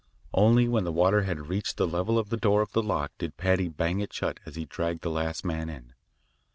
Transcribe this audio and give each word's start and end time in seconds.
Only 0.33 0.67
when 0.67 0.83
the 0.83 0.91
water 0.91 1.25
had 1.25 1.47
reached 1.47 1.77
the 1.77 1.85
level 1.85 2.17
of 2.17 2.29
the 2.29 2.37
door 2.37 2.63
of 2.63 2.71
the 2.71 2.81
lock, 2.81 3.11
did 3.19 3.37
Paddy 3.37 3.67
bang 3.67 3.99
it 3.99 4.11
shut 4.11 4.39
as 4.47 4.55
he 4.55 4.65
dragged 4.65 5.03
the 5.03 5.11
last 5.11 5.45
man 5.45 5.69
in. 5.69 5.93